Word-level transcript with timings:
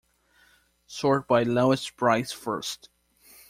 Sort 0.87 1.27
by 1.27 1.43
lowest 1.43 1.95
price 1.95 2.31
first. 2.31 2.89